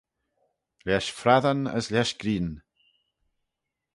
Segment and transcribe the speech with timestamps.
[0.87, 2.49] Lesh frassyn as lesh grian.